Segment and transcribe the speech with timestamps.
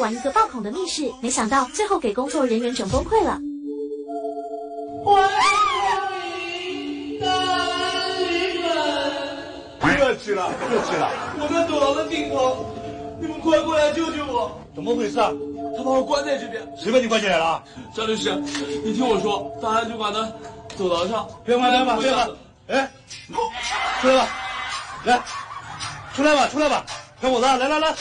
[0.00, 3.38] 玩一个爆孔的密室，没想到最后给工作人员整崩溃了。
[5.04, 5.44] 我爱
[6.88, 7.26] 你，大
[8.18, 9.98] 力们！
[9.98, 11.10] 客气了，客气了。
[11.38, 12.64] 我在走廊的尽头，
[13.20, 14.58] 你们快过来救救我！
[14.74, 15.30] 怎么回事啊？
[15.76, 16.66] 他把我关在这边。
[16.78, 17.62] 谁把你关进来了？
[17.94, 18.34] 张律师，
[18.82, 20.34] 你听我说，大安酒馆的
[20.76, 22.30] 走廊上，别管，别管，别管。
[22.68, 22.90] 哎，
[24.00, 24.28] 出来吧，
[25.04, 25.22] 来，
[26.14, 26.86] 出来吧，出来吧，
[27.20, 27.94] 小伙子，来来来，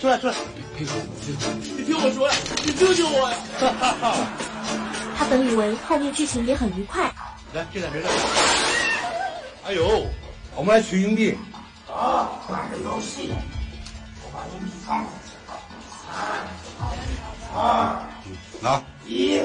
[0.00, 0.34] 出来出来。
[0.78, 2.34] 你听我说呀，
[2.64, 3.36] 你救救我呀！
[5.18, 7.12] 他本以为后面剧情也很愉快。
[7.52, 8.08] 来，进来，别动。
[9.66, 10.06] 哎呦，
[10.54, 11.36] 我们来取硬币。
[11.92, 13.32] 啊，玩个游戏，
[14.22, 15.04] 我把硬币放
[16.06, 16.46] 三、
[17.52, 17.98] 二、
[18.60, 19.42] 拿一。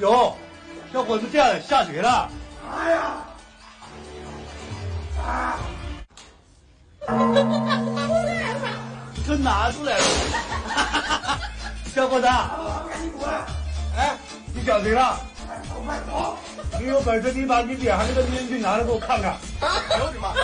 [0.00, 0.36] 有，
[0.92, 2.28] 小伙子这样下水了。
[2.76, 3.18] 哎呀！
[9.46, 10.04] 拿出来了。
[11.94, 13.28] 小伙子，赶紧滚！
[13.96, 14.16] 哎，
[14.52, 15.16] 你想谁了？
[15.68, 16.36] 走快走！
[16.80, 19.36] 你有本事，你把你脸上那个面具拿来给我看看。
[19.60, 20.34] 哎呦我的妈！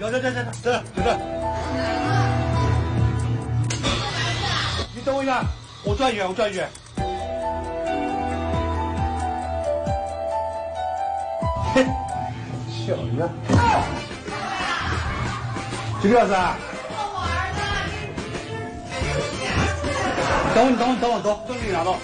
[0.00, 1.18] 有这这这这这这。
[4.94, 5.44] 你等我一下，
[5.84, 6.66] 我转一圈，我转一圈。
[11.74, 11.84] 嘿，
[12.86, 13.28] 小子，
[16.00, 16.56] 就这样子啊？
[20.54, 21.98] 等我，你等我，你等我，走，顺利拿到。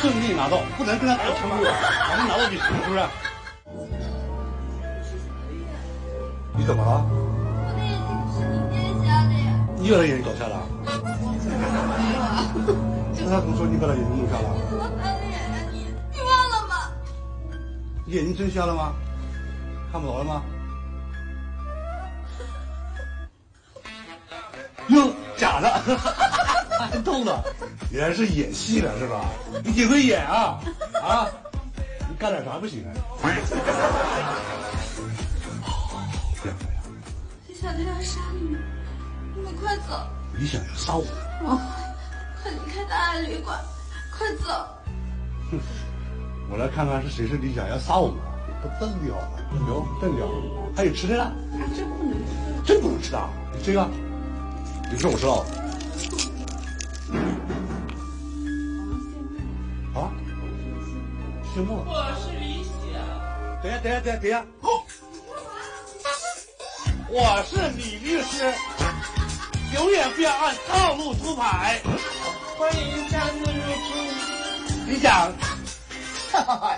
[0.00, 3.04] 顺利拿到，不能跟他打成路，把他拿到就行，是不是？
[6.56, 7.04] 你怎么了？
[7.04, 9.52] 我的眼睛是你跌瞎的呀！
[9.76, 10.56] 你把他眼睛搞瞎了？
[10.80, 10.88] 没
[12.16, 12.48] 有啊！
[13.18, 14.48] 那他怎么说你把他眼睛弄瞎了？
[14.72, 15.84] 我翻脸呀你！
[16.12, 16.74] 你忘了吗？
[18.06, 18.94] 你眼睛真瞎了吗？
[19.92, 20.42] 看不着了吗？
[25.40, 25.70] 假的，
[26.78, 27.42] 还动了，
[27.90, 29.24] 原来是演戏的是吧？
[29.64, 30.60] 你挺会演啊
[31.02, 31.26] 啊！
[32.10, 32.92] 你干点啥不行啊？
[33.22, 33.38] 这样
[36.42, 36.56] 这样，
[37.48, 38.60] 李小天要杀你们，
[39.34, 40.06] 你们快走！
[40.38, 41.06] 你想要杀我？
[41.42, 41.58] 哦，
[42.42, 43.58] 快离开大爱旅馆，
[44.18, 44.68] 快走！
[45.50, 45.58] 哼，
[46.50, 48.18] 我来看看是谁是李想要杀我们，
[48.60, 50.28] 不得了了，有真了，
[50.76, 51.32] 还有吃的呢？
[51.74, 53.18] 这不能吃，真不能吃的，
[53.64, 53.88] 这个，
[54.90, 55.46] 你说我知道。
[59.94, 60.10] 啊？
[61.54, 61.84] 谢幕。
[61.86, 62.70] 我是李想。
[63.62, 64.44] 等下，等下，等下，等下。
[67.08, 68.52] 我是李律师，
[69.74, 71.80] 永远不要按套路出牌。
[72.58, 73.88] 欢迎下次入住。
[74.86, 75.32] 你讲，
[76.32, 76.76] 哈哈哈。